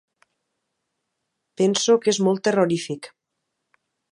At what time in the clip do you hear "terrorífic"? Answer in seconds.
2.49-3.11